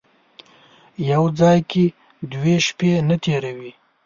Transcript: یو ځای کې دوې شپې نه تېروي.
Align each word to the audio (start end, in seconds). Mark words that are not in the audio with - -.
یو 1.11 1.23
ځای 1.39 1.59
کې 1.71 1.85
دوې 2.31 2.55
شپې 2.67 2.91
نه 3.09 3.15
تېروي. 3.23 3.71